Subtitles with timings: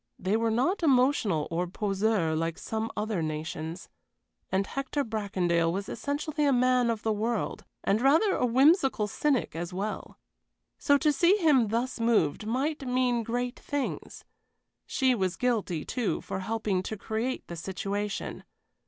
[0.17, 3.87] They were not emotional or poseurs like some other nations,
[4.51, 9.55] and Hector Bracondale was essentially a man of the world, and rather a whimsical cynic
[9.55, 10.17] as well.
[10.79, 14.25] So to see him thus moved must mean great things.
[14.87, 18.43] She was guilty, too, for helping to create the situation.